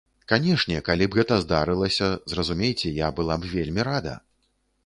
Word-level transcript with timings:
Канешне, 0.31 0.77
калі 0.87 1.07
б 1.09 1.19
гэта 1.19 1.37
здарылася, 1.43 2.09
зразумейце, 2.33 2.93
я 3.05 3.11
была 3.21 3.39
б 3.45 3.55
вельмі 3.55 3.81
рада. 3.93 4.19